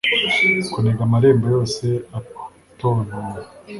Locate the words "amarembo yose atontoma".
1.07-3.15